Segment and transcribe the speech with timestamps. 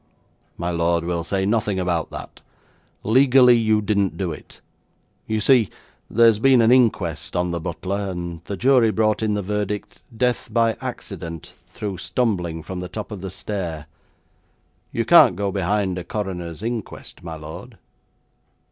[0.57, 2.41] 'My lord, we'll say nothing about that.
[3.03, 4.59] Legally you didn't do it.
[5.27, 5.69] You see,
[6.09, 10.49] there's been an inquest on the butler and the jury brought in the verdict, "Death
[10.51, 13.85] by accident, through stumbling from the top of the stair."
[14.91, 17.77] You can't go behind a coroner's inquest, my lord.'